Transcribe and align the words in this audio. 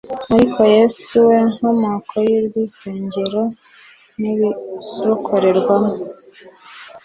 Ariko 0.33 0.59
Yesu 0.75 1.13
we 1.27 1.37
nkomoko 1.53 2.13
y'uruisengero 2.27 3.43
n'ibirukorerwamo, 4.19 5.93